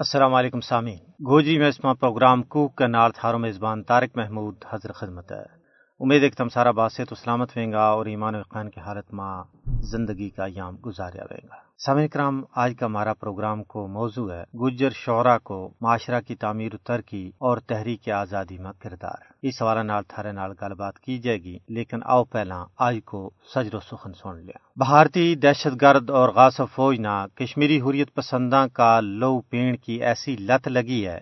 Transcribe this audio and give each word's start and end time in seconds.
السلام 0.00 0.34
علیکم 0.34 0.60
سامعین۔ 0.60 0.98
گوجری 0.98 1.58
میں 1.58 1.68
اسما 1.68 1.94
پروگرام 1.94 2.42
کوک 2.42 2.74
کا 2.74 2.86
نار 2.86 3.10
تھارو 3.10 3.38
میزبان 3.38 3.82
طارق 3.82 4.16
محمود 4.16 4.56
حضر 4.70 4.92
خدمت 4.92 5.32
ہے۔ 5.32 5.59
امید 6.00 6.22
ایک 6.22 6.34
تم 6.34 6.48
سارا 6.48 6.70
باسے 6.70 7.04
تو 7.04 7.14
سلامت 7.14 7.56
ہوئیں 7.56 7.72
گا 7.72 7.82
اور 7.82 8.06
ایمان 8.06 8.34
و 8.34 8.38
یقین 8.38 8.68
کی 8.70 8.80
حالت 8.80 9.14
میں 9.14 9.56
زندگی 9.82 10.28
کا 10.28 10.44
ایام 10.44 10.76
گزاریا 10.86 11.24
رہے 11.30 11.48
گا۔ 11.48 11.54
سامع 11.78 12.06
کرام، 12.06 12.42
آج 12.56 12.74
کا 12.78 12.86
ہمارا 12.86 13.14
پروگرام 13.14 13.64
کو 13.64 13.86
موضوع 13.86 14.32
ہے 14.32 14.44
گجر 14.58 14.90
شعرا 14.90 15.38
کو 15.38 15.70
معاشرہ 15.80 16.20
کی 16.20 16.34
تعمیر 16.34 16.74
و 16.74 16.76
ترقی 16.76 17.30
اور 17.38 17.58
تحریک 17.58 18.08
آزادی 18.08 18.58
میں 18.58 18.72
کردار۔ 18.80 19.32
اس 19.42 19.62
حوالے 19.62 19.82
نال، 19.82 20.02
تھارے 20.08 20.32
نال 20.32 20.52
گل 20.62 20.74
بات 20.74 20.98
کی 20.98 21.18
جائے 21.18 21.38
گی، 21.38 21.58
لیکن 21.68 21.98
آؤ 22.04 22.24
پہلا 22.24 22.64
آج 22.78 22.98
کو 23.04 23.30
سجر 23.54 23.74
و 23.74 23.80
سخن 23.80 24.12
سن 24.12 24.36
لیا۔ 24.36 24.58
بھارتی 24.76 25.34
دہشت 25.34 25.82
گرد 25.82 26.10
اور 26.10 26.28
غاصب 26.28 26.66
فوج 26.74 27.00
نہ 27.00 27.26
کشمیری 27.34 27.80
حریت 27.80 28.14
پسنداں 28.14 28.68
کا 28.68 29.00
لو 29.00 29.40
پین 29.40 29.76
کی 29.76 30.04
ایسی 30.04 30.36
لت 30.36 30.68
لگی 30.68 31.06
ہے 31.06 31.20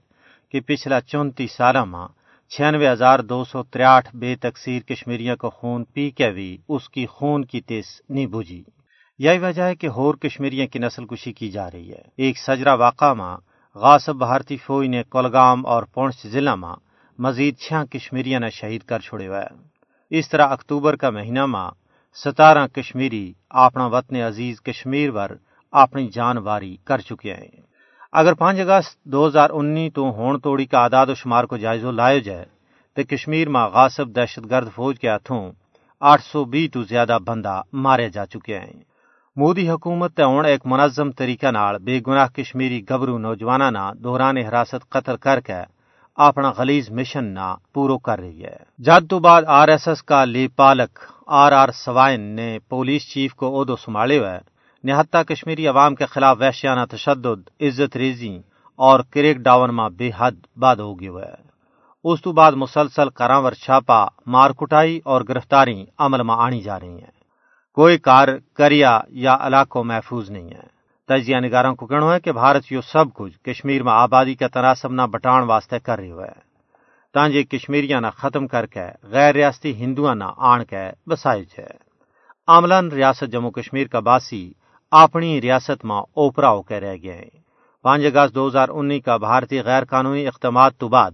کہ 0.49 0.61
پچھلا 0.61 1.01
چونتیس 1.01 1.53
سالہ 1.53 1.85
ماں 1.85 2.09
چھیانوے 2.49 2.91
ہزار 2.91 3.19
دو 3.19 3.45
سو 3.45 3.63
تریاٹھ 3.63 4.17
بے 4.17 4.37
تقسیر 4.37 4.83
کشمیریوں 4.83 5.37
کو 5.37 5.51
خون 5.51 5.85
پی 5.85 6.11
کے 6.11 6.31
بھی 6.31 6.59
اس 6.69 6.89
کی 6.89 7.07
خون 7.07 7.45
کی 7.45 7.61
تیس 7.61 8.01
نہیں 8.09 8.27
بجھی۔ 8.27 8.65
یہی 9.19 9.39
وجہ 9.39 9.63
ہے 9.63 9.75
کہ 9.75 9.87
ہور 9.87 10.15
کشمیریوں 10.15 10.67
کی 10.67 10.79
نسل 10.79 11.07
کشی 11.07 11.33
کی 11.33 11.51
جا 11.51 11.71
رہی 11.71 11.91
ہے۔ 11.91 12.03
ایک 12.17 12.39
سجرا 12.39 12.75
واقعہ 12.75 13.15
ماں، 13.15 13.37
غاصب 13.75 14.17
بھارتی 14.17 14.57
فوج 14.57 14.87
نے 14.87 15.03
کولگام 15.03 15.67
اور 15.67 15.83
پونچھ 15.83 16.27
ضلع 16.27 16.55
ماں 16.55 16.77
مزید 17.19 17.59
چھیاں 17.59 17.85
کشمیریوں 17.85 18.41
نے 18.41 18.51
شہید 18.51 18.81
کر 18.81 18.99
چھوڑے 18.99 19.27
ہوئے۔ 19.27 19.47
اس 20.11 20.29
طرح 20.29 20.49
اکتوبر 20.49 20.97
کا 20.97 21.11
مہینہ 21.11 21.47
ماں، 21.47 21.71
ستارہ 22.25 22.67
کشمیری 22.67 23.33
اپنا 23.51 23.87
وطن 23.87 24.17
عزیز 24.17 24.61
کشمیر 24.61 25.11
پر 25.11 25.37
اپنی 25.73 26.09
جان 26.09 26.39
واری 26.39 26.77
کر 26.85 26.99
چکے 26.99 27.35
ہیں۔ 27.35 27.68
اگر 28.13 28.35
پانچ 28.35 28.61
اگست 28.61 28.97
دو 29.05 29.27
ہزار 29.27 29.51
انی 29.51 29.89
تو 29.95 30.03
ہون 30.17 30.39
توڑی 30.41 30.65
کا 30.67 30.83
اعداد 30.83 31.07
و 31.07 31.15
شمار 31.15 31.45
کو 31.45 31.57
جائزہ 31.57 31.87
لایا 31.87 32.19
جائے، 32.19 32.45
تو 32.97 33.03
کشمیر 33.11 33.49
میں 33.49 33.67
غاصب 33.75 34.15
دہشت 34.17 34.51
گرد 34.51 34.69
فوج 34.75 34.99
کے 35.01 35.09
ہاتھوں 35.09 35.43
آٹھ 36.03 36.23
سو 36.23 36.45
بی 36.45 36.67
تو 36.69 36.83
زیادہ 36.83 37.19
بندہ 37.27 37.61
مارے 37.85 38.09
جا 38.09 38.25
چکے 38.27 38.59
ہیں۔ 38.59 38.81
مودی 39.37 39.69
حکومت 39.71 40.21
ہوں 40.21 40.45
ایک 40.45 40.67
منظم 40.67 41.11
طریقہ 41.11 41.51
نال 41.51 41.79
بے 41.85 42.01
گناہ 42.07 42.29
کشمیری 42.37 42.81
گبرو 42.91 43.19
نوجوانوں 43.19 43.71
نہ 43.71 43.85
دوران 44.05 44.37
حراست 44.39 44.89
قتل 44.91 45.17
کر 45.17 45.41
کے 45.41 45.61
اپنا 46.19 46.51
خلیز 46.53 46.91
مشن 46.91 47.25
نہ 47.35 47.55
پورو 47.75 47.99
کر 47.99 48.19
رہی 48.19 48.45
ہے۔ 48.45 48.57
جد 48.79 49.09
تو 49.11 49.19
بعد 49.19 49.43
آر 49.61 49.69
ایس 49.69 49.89
ایس 49.89 50.03
کا 50.03 50.25
لی 50.25 50.47
پالک 50.57 50.99
آر 51.43 51.53
آر 51.53 51.69
سوائن 51.75 52.21
نے 52.37 52.59
پولیس 52.69 53.03
چیف 53.13 53.35
کو 53.35 53.47
عہدو 53.59 53.77
سنبھالے 53.77 54.19
ہوئے 54.19 54.39
نہتا 54.85 55.23
کشمیری 55.23 55.69
عوام 55.69 55.95
کے 55.95 56.07
خلاف 56.07 56.37
وحشیانہ 56.41 56.81
تشدد، 56.91 57.63
عزت 57.63 57.97
ریزی 57.97 58.39
اور 58.77 59.01
کریک 59.11 59.37
ڈاون 59.37 59.75
ماں 59.75 59.91
بے 59.91 60.11
حد 60.17 60.33
باد 60.57 60.77
ہو 60.77 61.01
گیا 61.01 61.11
ہے۔ 61.11 61.49
اس 62.05 62.23
تو 62.23 62.33
بعد 62.33 62.53
مسلسل 62.53 63.09
کراور 63.09 63.53
چھاپا 63.53 64.07
مار 64.27 64.51
کٹائی 64.51 65.01
اور 65.05 65.21
گرفتاری 65.29 65.85
عمل 65.99 66.23
میں 66.23 66.35
آنی 66.39 66.61
جا 66.61 66.81
رہی 66.81 66.89
ہیں۔ 66.89 67.19
کوئی 67.75 67.99
کار، 67.99 68.29
کریا 68.55 69.01
یا 69.09 69.37
علاقوں 69.41 69.85
محفوظ 69.85 70.31
نہیں 70.31 70.51
ہے۔ 70.51 70.79
تجزیہ 71.09 71.37
نگاروں 71.37 71.75
کو 71.75 71.87
کہنا 71.87 72.15
ہے 72.15 72.21
کہ 72.21 72.33
بھارت 72.33 72.73
یہ 72.73 72.79
سب 72.93 73.05
کچھ 73.15 73.39
کشمیر 73.39 73.83
میں 73.83 73.93
آبادی 73.93 74.35
کا 74.35 74.49
تناسب 74.49 74.93
نہ 74.93 75.03
بٹان 75.03 75.43
واسطے 75.43 75.79
کر 75.79 75.99
رہی 75.99 76.13
ہے۔ 76.13 76.49
تانجے 77.15 77.43
کشمیریاں 77.43 78.01
نہ 78.01 78.07
ختم 78.15 78.47
کر 78.47 78.67
کے، 78.67 78.85
غیر 79.03 79.35
ریاستی 79.35 79.75
ہندو 79.75 80.15
نہ 80.15 80.25
آن 80.37 80.65
کے 80.65 81.11
بسائج 81.11 81.47
ہے 81.59 81.89
عملاً 82.49 82.89
ریاست 82.89 83.25
جموں 83.33 83.51
کشمیر 83.51 83.87
کا 83.87 84.01
باسی 84.01 84.53
اپنی 84.91 85.41
ریاست 85.41 85.85
میں 85.85 85.97
اوپرا 85.97 86.63
کے 86.63 86.81
رہ 86.81 86.97
گئے 87.03 87.17
ہیں۔ 87.17 87.39
پانچ 87.83 88.05
اگست 88.05 88.35
دو 88.35 88.49
ہزار 88.49 88.69
انی 88.69 89.01
کا 89.01 89.17
بھارتی 89.17 89.61
غیر 89.61 89.85
قانونی 89.85 90.27
اقدامات 90.27 90.77
تو 90.79 90.89
بعد 90.89 91.11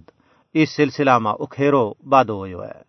اس 0.54 0.76
سلسلہ 0.76 1.18
میں 1.18 1.32
اکھیرو 1.32 1.92
باد 2.08 2.24
ہوئے 2.24 2.54
ہے 2.54 2.82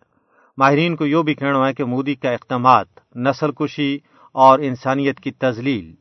ماہرین 0.58 0.96
کو 0.96 1.06
یہ 1.06 1.22
بھی 1.22 1.34
کہنا 1.34 1.68
ہے 1.68 1.74
کہ 1.74 1.84
مودی 1.84 2.14
کا 2.14 2.30
اقدامات 2.30 2.86
نسل 3.16 3.52
کشی 3.52 3.98
اور 4.32 4.58
انسانیت 4.58 5.20
کی 5.20 5.30
تزلیل 5.30 5.94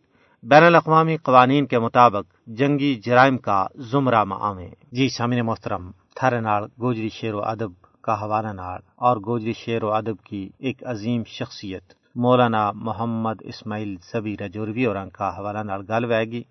بین 0.44 0.64
الاقوامی 0.64 1.18
قوانین 1.18 1.66
کے 1.66 1.80
مطابق 1.80 2.48
جنگی 2.48 2.96
جرائم 2.96 3.38
کا 3.38 3.68
زمرہ 3.76 4.24
میں 4.24 4.38
آمے 4.40 4.70
جی 4.92 5.10
سامنے 5.10 5.42
محترم 5.42 5.92
تھر 6.16 6.42
نال 6.42 6.64
گوجری 6.80 7.10
شیر 7.10 7.34
و 7.34 7.44
ادب 7.44 7.72
کا 8.02 8.22
حوالہ 8.22 8.54
نال 8.54 8.80
اور 8.96 9.18
گوجری 9.18 9.54
شیر 9.54 9.84
و 9.84 9.94
ادب 9.94 10.24
کی 10.24 10.50
ایک 10.60 10.84
عظیم 10.86 11.24
شخصیت 11.28 11.94
مولانا 12.16 12.72
محمد 12.72 13.42
اسماعیل 13.42 13.96
زبی 14.14 14.38
رجوروی 14.38 14.86
اور 14.86 14.96
کا 15.14 15.38
حوالہ 15.38 15.60
نال 15.60 15.82
گل 15.90 16.06
وے 16.06 16.26
گی، 16.26 16.44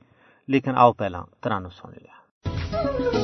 لیکن 0.48 0.72
آؤ 0.76 0.92
پہلا 0.92 1.22
ترانو 1.40 1.68
سن 1.68 1.90
لیا۔ 1.90 3.23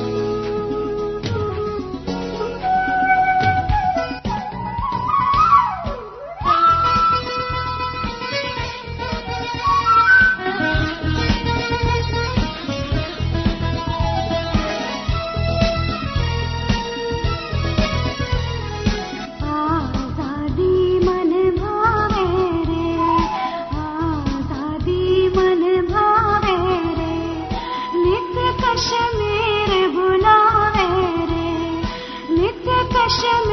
چل 33.21 33.50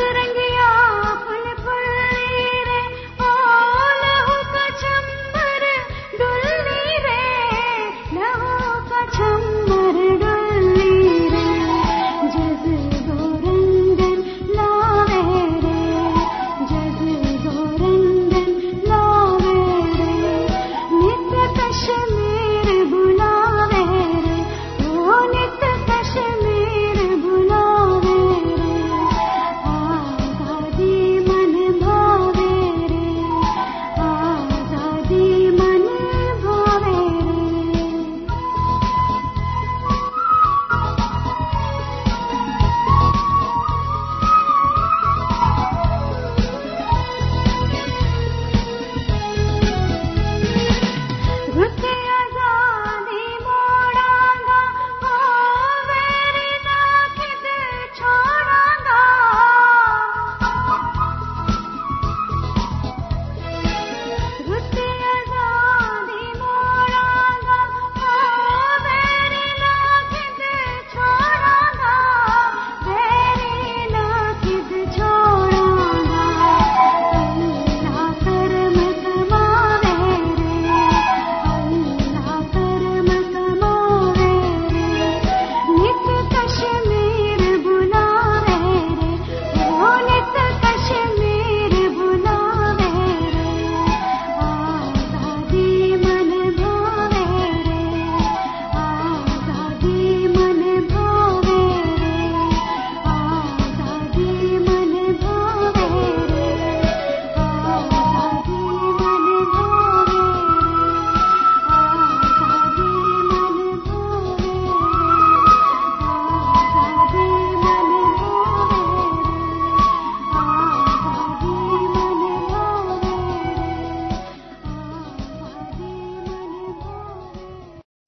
رنگ 0.00 0.41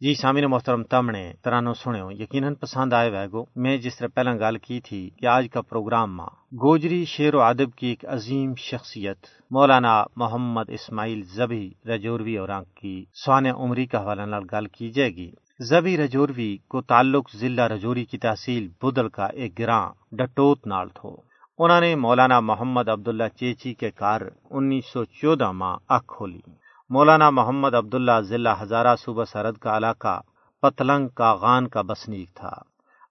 جی 0.00 0.14
سامعین 0.14 0.44
محترم 0.44 0.82
تمنے 0.82 1.32
ترانو 1.42 1.74
سنو 1.74 2.10
یقیناً 2.12 2.54
پسند 2.54 2.92
آئے 2.92 3.10
ویگو 3.10 3.44
میں 3.56 3.76
جس 3.76 3.96
طرح 3.96 4.08
پہلا 4.14 4.32
گل 4.34 4.58
کی 4.58 4.80
تھی 4.80 5.10
کہ 5.10 5.26
آج 5.26 5.46
کا 5.52 5.60
پروگرام 5.60 6.16
ماں، 6.16 6.26
گوجری 6.52 7.04
شعر 7.04 7.34
و 7.34 7.42
ادب 7.42 7.74
کی 7.74 7.86
ایک 7.86 8.04
عظیم 8.08 8.54
شخصیت، 8.54 9.26
مولانا 9.50 10.04
محمد 10.16 10.70
اسماعیل 10.70 11.22
زبی 11.22 11.70
رجوروی 11.86 12.36
اور 12.36 12.48
کی 12.74 13.04
سوان 13.24 13.46
عمری 13.46 13.86
کا 13.86 14.00
حوالہ 14.02 14.38
گل 14.52 14.66
کی 14.66 14.90
جائے 14.90 15.10
گی۔ 15.10 15.30
زبی 15.60 15.96
رجوروی 15.96 16.56
کو 16.68 16.82
تعلق 16.82 17.30
ضلع 17.36 17.68
رجوری 17.68 18.04
کی 18.04 18.18
تحصیل 18.18 18.68
بدل 18.82 19.08
کا 19.08 19.26
ایک 19.26 19.58
گراں 19.58 19.88
ڈٹوت 20.12 20.66
نال 20.66 20.88
تھو۔ 20.88 21.16
انہوں 21.58 21.80
نے 21.80 21.94
مولانا 21.94 22.40
محمد 22.40 22.88
عبداللہ 22.88 23.28
چیچی 23.36 23.74
کے 23.74 23.90
کار 23.90 24.20
انیس 24.50 24.92
سو 24.92 25.04
چودہ 25.04 25.50
ماں 25.52 25.76
اک 25.88 26.06
کھولی۔ 26.06 26.63
مولانا 26.94 27.30
محمد 27.30 27.74
عبداللہ 27.74 28.20
ضلع 28.20 28.54
ہزارہ 28.62 28.96
صوبہ 28.96 29.24
سرحد 29.24 29.52
کا 29.52 29.76
علاقہ 29.76 30.20
پتلنگ 30.62 31.08
کا 31.08 31.34
غان 31.34 31.68
کا 31.68 31.82
بسنیک 31.82 32.34
تھا۔ 32.34 32.50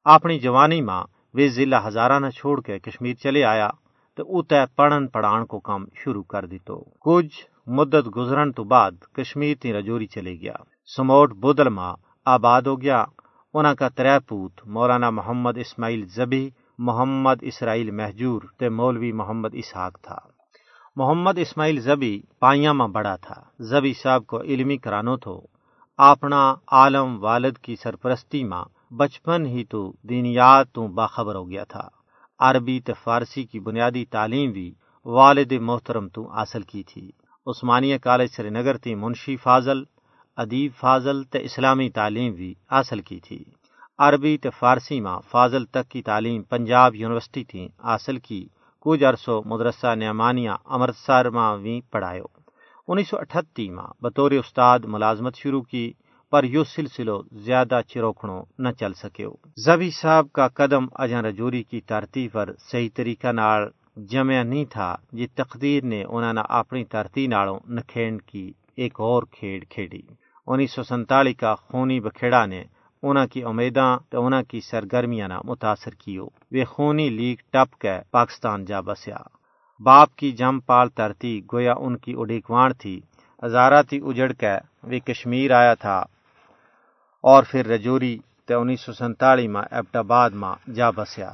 اپنی 0.05 0.39
جوانی 0.39 0.81
ماں 0.81 1.03
وہ 1.33 1.47
ضلع 1.47 1.87
ہزارہ 1.87 2.19
نہ 2.19 2.29
چھوڑ 2.29 2.61
کے 2.61 2.79
کشمیر 2.79 3.13
چلے 3.13 3.43
آیا 3.43 3.69
تو 4.17 4.39
اتنے 4.39 4.57
پڑھن 4.75 5.07
پڑھان 5.07 5.45
کو 5.45 5.59
کام 5.59 5.85
شروع 5.95 6.23
کر 6.23 6.45
دی 6.45 6.57
تو 6.57 6.83
کچھ 6.99 7.45
مدت 7.67 8.17
گزرن 8.17 8.51
تو 8.51 8.63
بعد 8.63 8.91
کشمیر 9.13 9.55
تی 9.61 9.73
رجوری 9.73 10.07
چلے 10.07 10.35
گیا۔ 10.35 10.55
سموٹ 10.95 11.33
بدل 11.33 11.69
ماں 11.69 11.95
آباد 12.25 12.61
ہو 12.61 12.81
گیا۔ 12.81 13.05
انہاں 13.53 13.75
کا 13.75 13.89
ترے 13.89 14.19
پوت 14.27 14.51
مولانا 14.65 15.09
محمد 15.09 15.57
اسماعیل 15.57 16.05
زبی، 16.05 16.49
محمد 16.77 17.39
اسرائیل 17.41 17.91
محجور 17.91 18.41
تے 18.57 18.69
مولوی 18.69 19.11
محمد 19.11 19.49
اسحاق 19.53 19.99
تھا۔ 20.01 20.32
محمد 20.95 21.37
اسماعیل 21.37 21.79
زبی 21.79 22.21
پائیاں 22.39 22.73
ماں 22.73 22.87
بڑا 22.87 23.15
تھا۔ 23.15 23.35
زبی 23.59 23.93
صاحب 23.93 24.25
کو 24.27 24.41
علمی 24.41 24.77
کرانو 24.77 25.17
تھو۔ 25.17 25.39
اپنا 25.97 26.55
عالم 26.71 27.23
والد 27.23 27.57
کی 27.57 27.75
سرپرستی 27.75 28.43
ماں 28.43 28.65
بچپن 28.93 29.45
ہی 29.45 29.63
تو 29.63 29.81
دینیات 30.09 30.71
تو 30.71 30.87
باخبر 30.87 31.35
ہو 31.35 31.49
گیا 31.49 31.63
تھا۔ 31.63 31.87
عربی 32.39 32.79
تے 32.79 32.93
فارسی 33.03 33.43
کی 33.43 33.59
بنیادی 33.59 34.05
تعلیم 34.05 34.51
بھی 34.51 34.73
والد 35.05 35.51
محترم 35.61 36.07
تو 36.07 36.27
حاصل 36.27 36.61
کی 36.61 36.83
تھی۔ 36.83 37.09
عثمانیہ 37.47 37.97
کالج 37.97 38.29
سری 38.35 38.49
نگر 38.49 38.77
تھی 38.77 38.95
منشی 38.95 39.35
فاضل، 39.35 39.83
ادیب 40.37 40.71
فاضل 40.79 41.23
تے 41.23 41.39
اسلامی 41.43 41.89
تعلیم 41.89 42.33
بھی 42.33 42.53
حاصل 42.71 43.01
کی 43.01 43.19
تھی۔ 43.19 43.43
عربی 43.97 44.37
تے 44.37 44.49
فارسی 44.59 45.01
ماں 45.01 45.19
فاضل 45.31 45.65
تک 45.65 45.89
کی 45.89 46.01
تعلیم 46.01 46.43
پنجاب 46.43 46.95
یونیورسٹی 46.95 47.43
تھی 47.43 47.67
حاصل 47.83 48.17
کی۔ 48.17 48.47
کچھ 48.83 49.03
عرصوں 49.03 49.41
مدرسہ 49.45 49.93
نعمانیہ 49.95 50.55
امرتسر 50.65 51.29
ماں 51.29 51.51
بھی 51.57 51.79
پڑھایو۔ 51.91 52.25
انیس 52.87 53.09
سو 53.09 53.17
اٹھتی 53.17 53.69
ماں 53.69 53.89
بطور 54.01 54.31
استاد 54.31 54.79
ملازمت 54.85 55.35
شروع 55.35 55.61
کی 55.61 55.85
پر 56.31 56.43
یو 56.43 56.63
سلسلو 56.63 57.17
زیادہ 57.45 57.79
چروکھڑوں 57.87 58.41
نہ 58.59 58.69
چل 58.79 58.93
سکے 58.93 59.27
زبی 59.65 59.89
صاحب 59.91 60.31
کا 60.31 60.47
قدم 60.47 60.85
اجان 60.95 61.25
رجوری 61.25 61.63
کی 61.63 61.81
ترتیب 61.81 62.31
پر 62.31 62.49
صحیح 62.71 62.89
طریقہ 62.95 63.31
نال 63.31 63.67
جمع 64.11 64.41
نہیں 64.43 64.65
تھا 64.65 64.95
جی 65.11 65.27
تقدیر 65.35 65.83
نے 65.83 66.03
انہوں 66.03 66.33
نے 66.33 66.41
اپنی 66.49 66.83
ترتی 66.85 67.27
نالوں 67.27 67.59
نکھینڈ 67.69 68.21
کی 68.21 68.51
ایک 68.75 68.99
اور 68.99 69.23
کھیڑ 69.31 69.63
کھیڑی 69.69 70.01
انیس 70.47 70.71
سو 70.71 70.83
سنتالی 70.83 71.33
کا 71.33 71.53
خونی 71.55 71.99
بکھیڑا 71.99 72.45
نے 72.45 72.63
انہاں 73.03 73.25
کی 73.25 73.43
امیداں 73.43 73.97
تو 74.09 74.25
انہاں 74.25 74.43
کی 74.43 74.61
سرگرمیاں 74.61 75.27
نہ 75.27 75.39
متاثر 75.43 75.91
کیو۔ 75.91 76.25
وہ 76.51 76.65
خونی 76.65 77.09
لیگ 77.09 77.35
ٹپ 77.51 77.81
کے 77.81 77.99
پاکستان 78.11 78.65
جا 78.65 78.79
بسیا۔ 78.79 79.17
باپ 79.79 80.15
کی 80.15 80.31
جم 80.31 80.59
پال 80.59 80.89
ترتی 80.89 81.41
گویا 81.53 81.73
ان 81.73 81.97
کی 81.97 82.13
اڈیکوان 82.17 82.73
تھی۔ 82.73 83.01
ہزارہ 83.45 83.81
تھی 83.83 83.99
اجڑ 84.03 84.31
کے 84.31 84.53
وہ 84.83 84.99
کشمیر 85.05 85.51
آیا 85.51 85.73
تھا۔ 85.73 86.03
اور 87.23 87.43
پھر 87.49 87.67
رجوری 87.67 88.17
تے 88.45 88.53
انیس 88.53 88.81
سو 88.81 88.93
سنتالی 88.93 89.47
ماں 89.47 89.63
ایبٹ 89.71 89.95
آباد 89.95 90.29
ماں 90.41 90.55
جا 90.75 90.89
بسیا۔ 90.89 91.33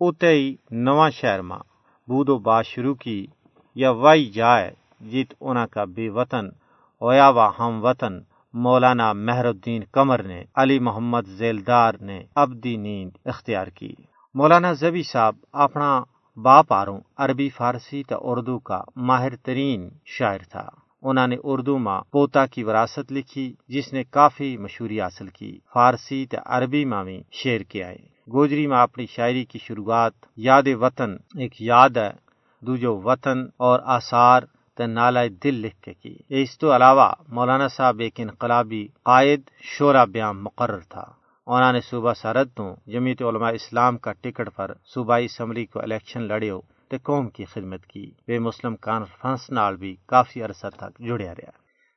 اتے 0.00 0.28
ہی 0.28 0.56
نواں 0.70 1.10
شہر 1.10 1.40
ماں 1.42 1.62
بودو 2.08 2.38
بات 2.38 2.66
شروع 2.66 2.94
کی۔ 2.94 3.26
یا 3.74 3.90
وائی 3.90 4.24
جائے 4.24 4.70
جیت 5.00 5.34
انہاں 5.40 5.66
کا 5.66 5.84
بے 5.84 6.08
وطن، 6.08 6.46
ہویا 7.02 7.28
وا 7.28 7.50
ہم 7.58 7.84
وطن۔ 7.84 8.20
مولانا 8.52 9.12
مہر 9.12 9.44
الدین 9.44 9.82
قمر 9.92 10.22
نے، 10.22 10.44
علی 10.54 10.78
محمد 10.78 11.20
زیلدار 11.26 11.92
نے 12.00 12.22
ابدی 12.34 12.76
نیند 12.76 13.10
اختیار 13.24 13.66
کی۔ 13.66 13.94
مولانا 14.34 14.72
زبی 14.72 15.02
صاحب، 15.02 15.34
اپنا 15.52 16.02
باپ 16.36 16.72
آروں، 16.72 17.00
عربی، 17.16 17.48
فارسی 17.48 18.02
تا 18.02 18.16
اردو 18.20 18.58
کا 18.58 18.80
ماہر 18.96 19.36
ترین 19.36 19.88
شاعر 20.04 20.38
تھا۔ 20.38 20.68
انہوں 21.02 21.26
نے 21.26 21.36
اردو 21.44 21.78
ماں 21.78 22.00
پوتا 22.12 22.46
کی 22.46 22.64
وراثت 22.64 23.12
لکھی، 23.12 23.54
جس 23.68 23.92
نے 23.92 24.04
کافی 24.04 24.56
مشہوری 24.56 25.00
حاصل 25.00 25.28
کی۔ 25.28 25.58
فارسی 25.74 26.26
تا 26.26 26.38
عربی 26.46 26.84
ماں 26.84 27.04
بھی 27.04 27.22
شعر 27.32 27.60
کے 27.60 27.84
آئے۔ 27.84 27.98
گوجری 28.32 28.66
میں 28.66 28.78
اپنی 28.78 29.06
شاعری 29.06 29.44
کی 29.44 29.58
شروعات 29.58 30.12
یاد 30.36 30.62
وطن، 30.80 31.16
ایک 31.34 31.62
یاد 31.62 31.90
ہے، 31.90 32.10
دوجو 32.60 33.00
وطن 33.00 33.46
اور 33.56 33.80
آثار 33.84 34.42
نالا 34.86 35.20
دل 35.44 35.54
لکھ 35.54 35.80
کے 35.82 35.94
کی۔ 35.94 36.16
اس 36.28 36.58
تو 36.58 36.76
علاوہ 36.76 37.12
مولانا 37.28 37.68
صاحب 37.68 37.98
ایک 37.98 38.20
انقلابی 38.20 38.88
قائد 39.02 39.40
شورا 39.62 40.04
بیام 40.04 40.44
مقرر 40.44 40.78
تھا۔ 40.78 41.04
انہوں 41.46 41.72
نے 41.72 41.80
صوبہ 41.80 42.12
سرحد 42.14 42.56
تو 42.56 42.74
جمیت 42.86 43.22
علماء 43.22 43.50
اسلام 43.50 43.98
کا 43.98 44.12
ٹکٹ 44.12 44.48
پر 44.56 44.72
صوبائی 44.94 45.24
اسمبلی 45.24 45.66
کو 45.66 45.80
الیکشن 45.80 46.22
لڑیو 46.22 46.60
تے 46.88 46.98
قوم 46.98 47.28
کی 47.28 47.44
خدمت 47.44 47.86
کی۔ 47.86 48.10
بے 48.26 48.38
مسلم 48.38 48.76
کانفرنس 48.76 49.50
نال 49.50 49.76
بھی 49.76 49.96
کافی 50.06 50.42
عرصہ 50.42 50.66
تک 50.76 50.98
جڑیا 50.98 51.34
رہا 51.34 51.50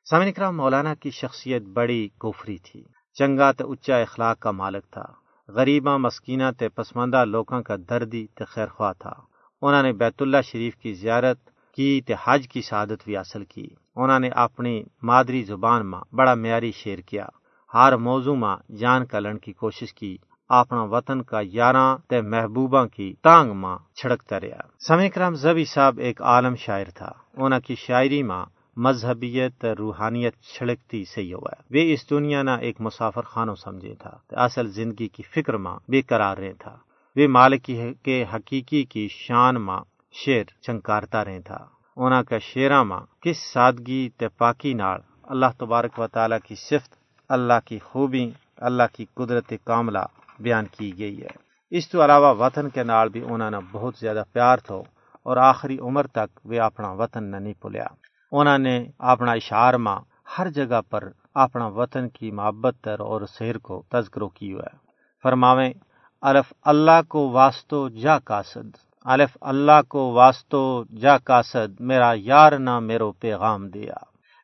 سامن 0.10 0.28
اکرام، 0.28 0.58
مولانا 0.58 0.94
کی 0.94 1.10
شخصیت 1.10 1.62
بڑی 1.62 2.10
کوفری 2.18 2.58
تھی۔ 2.58 2.84
چنگا 3.14 3.52
تے 3.52 3.64
اچا 3.64 3.98
اخلاق 3.98 4.40
کا 4.40 4.52
مالک 4.52 4.92
تھا۔ 4.92 5.06
غریباں 5.48 6.00
مسکینہ 6.00 6.44
تے 6.60 6.70
پسماندہ 6.70 7.26
لوکاں 7.26 7.62
کا 7.62 7.76
دردی 7.90 8.28
تے 8.28 8.44
خیرخواہ 8.46 8.94
تھا۔ 9.00 9.14
انہوں 9.62 9.84
نے 9.84 9.94
بیت 9.94 10.22
اللہ 10.22 10.42
شریف 10.42 10.76
کی 10.76 10.94
زیارت 10.94 11.51
کی 11.76 12.02
تے 12.08 12.14
حج 12.24 12.48
کی 12.48 12.62
سعادت 12.62 13.04
بھی 13.06 13.18
حاصل 13.18 13.44
کی۔ 13.54 13.68
انہوں 13.96 14.20
نے 14.20 14.30
اپنی 14.46 14.84
مادری 15.04 15.42
زبان 15.44 15.86
ماں 15.92 16.02
بڑا 16.16 16.34
معیاری 16.36 16.72
شعر 16.72 17.00
کیا۔ 17.10 17.26
ہر 17.74 17.96
موضوع 17.98 18.36
ماں 18.36 18.58
جان 18.80 19.06
کلن 19.06 19.38
کی 19.44 19.54
کوشش 19.54 19.94
کی۔ 19.94 20.16
اپنا 20.50 20.84
وطن 20.94 21.22
کا 21.30 21.40
یاراں 21.58 21.90
تے 22.10 22.22
محبوبہ 22.22 22.84
کی 22.96 23.14
تانگ 23.24 23.52
ماں 23.62 23.78
چھڑکتا 23.98 24.40
رہا 24.40 24.64
سمی 24.88 25.10
کرام 25.10 25.34
زبی 25.44 25.66
صاحب 25.66 25.98
ایک 26.06 26.22
عالم 26.32 26.56
شاعر 26.66 26.90
تھا۔ 26.98 27.12
انہوں 27.42 27.60
کی 27.68 27.76
شاعری 27.86 28.22
ماں 28.24 28.46
مذہبیت 28.86 29.66
روحانیت 29.80 30.36
چھڑکتی 30.54 31.04
سی 31.14 31.34
ہوا 31.34 31.54
وہ 31.74 31.82
اس 31.94 32.10
دنیا 32.10 32.42
نہ 32.44 32.54
ایک 32.66 32.82
مسافر 32.82 33.22
خانوں 33.32 33.56
سمجھے 33.64 33.94
تھا۔ 34.02 34.14
اصل 34.46 34.68
زندگی 34.78 35.08
کی 35.16 35.24
فکر 35.34 35.54
ماں 35.64 35.78
بے 35.92 36.02
قرار 36.10 36.38
رہے 36.38 36.54
تھا۔ 36.64 36.76
وہ 37.16 37.28
مالک 37.38 37.72
کے 38.06 38.24
حقیقی 38.34 38.84
کی 38.92 39.08
شان 39.12 39.56
ماں 39.68 39.80
شیر 40.14 40.44
چنکارتا 40.62 41.26
رہے 41.26 41.42
تھا۔ 41.42 41.66
انہاں 41.98 42.24
کا 42.24 42.38
شیراں 42.40 42.84
ماں 42.84 43.00
کس 43.22 43.38
سادگی 43.54 44.10
تے 44.18 44.28
پاکی 44.28 44.74
نال 44.74 45.00
اللہ 45.24 45.52
تبارک 45.58 46.00
و 46.00 46.08
تعالی 46.08 46.36
کی 46.48 46.56
صفت، 46.56 46.96
اللہ 47.30 47.60
کی 47.66 47.80
خوبی، 47.80 48.32
اللہ 48.58 48.84
کی 48.94 49.06
قدرت 49.14 49.54
کاملہ 49.64 50.04
بیان 50.40 50.66
کی 50.66 50.98
گئی 50.98 51.22
ہے۔ 51.22 51.34
اس 51.72 51.90
تو 51.90 52.04
علاوہ 52.06 52.34
وطن 52.40 52.70
کے 52.70 52.84
نال 52.84 53.10
بھی 53.10 53.22
انہوں 53.30 53.52
نے 53.52 53.58
بہت 53.72 53.96
زیادہ 54.00 54.24
پیار 54.34 54.58
تھو 54.58 54.84
اور 55.26 55.38
آخری 55.38 55.78
عمر 55.80 56.08
تک 56.08 56.40
وہ 56.46 56.62
اپنا 56.62 56.92
وطن 56.92 57.24
نہ 57.24 57.38
نہیں 57.38 57.54
پلیا 57.62 57.88
انہوں 58.32 58.58
نے 58.58 58.76
اپنا 59.00 59.32
اشعار 59.32 59.74
ماں 59.74 60.00
ہر 60.38 60.50
جگہ 60.50 60.82
پر 60.90 61.10
اپنا 61.34 61.68
وطن 61.68 62.10
کی 62.10 62.32
محبت 62.32 62.76
تر 62.82 63.00
اور 63.00 63.22
سیر 63.30 63.58
کو 63.58 63.84
تذکرو 63.90 64.30
کی 64.30 64.54
ہوا 64.54 64.64
ہے۔ 64.74 64.78
فرماویں، 65.24 65.74
الف 66.22 66.54
اللہ 66.62 67.02
کو 67.10 67.30
واسطو 67.30 67.90
جا 67.90 68.20
کاسد 68.20 68.76
الف، 69.06 69.38
اللہ 69.42 69.82
کو 69.90 70.12
واسطو 70.12 70.84
جا 71.02 71.18
کاسد 71.18 71.82
میرا 71.82 72.14
یار 72.16 72.52
نہ 72.52 72.80
میرو 72.80 73.12
پیغام 73.12 73.70
دیا۔ 73.70 73.94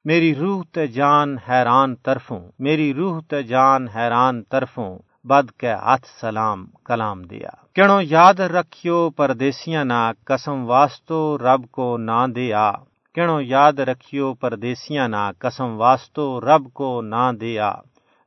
میری 0.05 0.35
روح 0.35 0.63
تے 0.71 0.87
جان 0.87 1.37
حیران 1.37 1.95
طرفوں، 1.95 2.51
میری 2.59 2.93
روح 2.93 3.21
تے 3.29 3.43
جان 3.43 3.87
حیران 3.87 4.43
طرفوں، 4.43 4.99
بد 5.23 5.51
کے 5.51 5.71
ہاتھ 5.71 6.07
سلام، 6.19 6.65
کلام 6.85 7.23
دیا۔ 7.23 7.49
کہڑو 7.73 8.01
یاد 8.01 8.33
رکھیو 8.33 9.09
پردیسیاں 9.09 9.85
نہ، 9.85 10.11
قسم 10.25 10.69
واسطو 10.69 11.37
رب 11.37 11.71
کو 11.71 11.97
نہ 11.97 12.27
دیا۔ 12.35 12.71
کہڑو 13.15 13.41
یاد 13.41 13.73
رکھیو 13.73 14.33
پردیسیاں 14.33 15.07
نہ، 15.07 15.31
قسم 15.39 15.79
واسطو 15.79 16.41
رب 16.41 16.73
کو 16.73 17.01
نہ 17.01 17.31
دیا۔ 17.41 17.73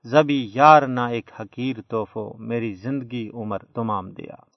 زبی 0.05 0.51
یار 0.55 0.83
نہ 0.83 1.01
ایک 1.01 1.31
حقیر 1.41 1.77
توفو 1.89 2.35
میری 2.39 2.75
زندگی 2.75 3.31
عمر 3.35 3.59
تمام 3.59 4.11
دیا۔ 4.11 4.50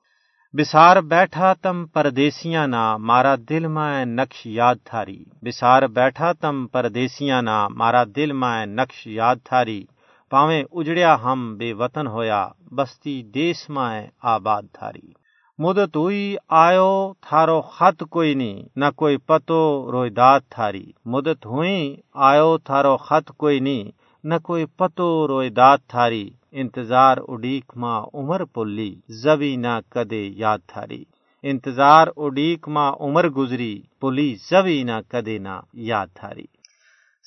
بسار 0.57 1.01
بیٹھا 1.01 1.53
تم 1.53 1.85
پردیسیاں 1.85 2.67
نا، 2.67 2.97
مارا 2.97 3.35
دل 3.49 3.67
میں 3.67 4.05
نقش 4.05 4.45
یاد 4.45 4.75
تھاری۔ 4.83 5.23
بسار 5.41 5.87
بیٹھا 5.87 6.33
تم 6.33 6.67
پردیسیاں 6.67 7.41
نا، 7.41 7.67
مارا 7.67 8.03
دل 8.15 8.31
میں 8.31 8.65
نقش 8.65 9.07
یاد 9.07 9.35
تھاری۔ 9.43 9.85
پاویں 10.29 10.63
اجڑیا 10.71 11.17
ہم 11.23 11.55
بے 11.57 11.73
وطن 11.73 12.07
ہویا، 12.07 12.47
بستی 12.75 13.23
دیس 13.23 13.69
میں 13.69 14.07
آباد 14.21 14.61
تھاری۔ 14.73 15.13
مدت 15.57 15.95
ہوئی 15.95 16.35
آیو، 16.49 17.13
تھارو 17.21 17.61
خط 17.61 18.03
کوئی 18.09 18.33
نہیں 18.33 18.63
نہ 18.75 18.85
کوئی 18.95 19.17
پتو 19.17 19.89
رویداد 19.91 20.39
تھاری۔ 20.49 20.85
مدت 21.05 21.45
ہوئی 21.45 21.95
آیو، 22.13 22.57
تھارو 22.57 22.97
خط 22.97 23.31
کوئی 23.37 23.59
نہیں 23.59 23.91
نہ 24.23 24.33
کوئی 24.43 24.65
پتو 24.65 25.27
روئے 25.27 25.49
داد 25.49 25.77
تھاری، 25.87 26.29
انتظار 26.51 27.17
اڈیک 27.27 27.71
ماں 27.75 28.01
عمر 28.13 28.43
پلی 28.45 28.91
زبی 29.23 29.55
نہ 29.55 29.73
کدے 29.89 30.23
یاد 30.35 30.59
تھاری۔ 30.67 31.03
انتظار 31.43 32.07
اڈیک 32.17 32.67
ماں 32.67 32.91
عمر 32.99 33.27
گزری 33.29 33.73
پلی 34.01 34.35
زبی 34.49 34.83
نہ 34.83 34.97
کدے 35.11 35.37
نہ 35.37 35.55
یاد 35.89 36.07
تھاری۔ 36.13 36.45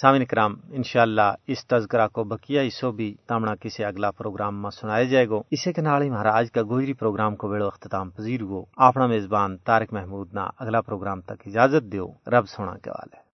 سامن 0.00 0.24
کرام 0.24 0.54
انشاءاللہ 0.70 1.28
اس 1.46 1.66
تذکرہ 1.66 2.06
کو 2.14 2.24
بکیا 2.30 2.62
اسو 2.62 2.90
بھی 2.92 3.14
تامنا 3.28 3.54
کسی 3.54 3.84
اگلا 3.84 4.10
پروگرام 4.10 4.62
میں 4.62 4.70
سنایا 4.70 5.04
جائے 5.12 5.28
گا۔ 5.28 5.38
اسے 5.50 5.72
کے 5.72 5.82
نال 5.82 6.02
ہی 6.02 6.10
مہاراج 6.10 6.50
کا 6.52 6.62
گوجری 6.62 6.92
پروگرام 7.02 7.36
کو 7.36 7.48
بیڑو 7.48 7.66
اختتام 7.66 8.10
پذیر 8.10 8.42
ہو 8.42 8.64
اپنا 8.86 9.06
میزبان 9.06 9.56
تارک 9.66 9.92
محمود 9.92 10.34
نا 10.34 10.48
اگلا 10.58 10.80
پروگرام 10.88 11.20
تک 11.20 11.46
اجازت 11.46 11.92
دیو۔ 11.92 12.08
رب 12.32 12.48
سونا 12.48 12.76
کے 12.84 12.90
والے 12.90 13.24